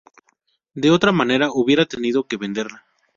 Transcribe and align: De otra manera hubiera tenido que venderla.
De 0.73 0.89
otra 0.89 1.11
manera 1.11 1.49
hubiera 1.53 1.85
tenido 1.85 2.23
que 2.25 2.35
venderla. 2.35 2.85